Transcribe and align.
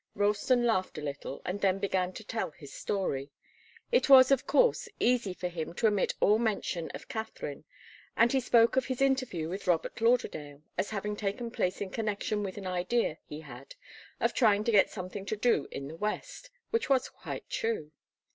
Ralston 0.15 0.65
laughed 0.65 0.97
a 0.97 1.01
little 1.03 1.43
and 1.45 1.61
then 1.61 1.77
began 1.77 2.11
to 2.13 2.23
tell 2.23 2.49
his 2.49 2.73
story. 2.73 3.29
It 3.91 4.09
was, 4.09 4.31
of 4.31 4.47
course, 4.47 4.89
easy 4.99 5.31
for 5.31 5.47
him 5.47 5.75
to 5.75 5.85
omit 5.85 6.15
all 6.19 6.39
mention 6.39 6.89
of 6.95 7.07
Katharine, 7.07 7.65
and 8.17 8.31
he 8.31 8.39
spoke 8.39 8.75
of 8.75 8.85
his 8.87 8.99
interview 8.99 9.47
with 9.47 9.67
Robert 9.67 10.01
Lauderdale 10.01 10.63
as 10.75 10.89
having 10.89 11.15
taken 11.15 11.51
place 11.51 11.81
in 11.81 11.91
connection 11.91 12.41
with 12.41 12.57
an 12.57 12.65
idea 12.65 13.19
he 13.27 13.41
had 13.41 13.75
of 14.19 14.33
trying 14.33 14.63
to 14.63 14.71
get 14.71 14.89
something 14.89 15.23
to 15.27 15.35
do 15.37 15.67
in 15.69 15.87
the 15.87 15.95
West, 15.97 16.49
which 16.71 16.89
was 16.89 17.07
quite 17.07 17.47
true. 17.47 17.91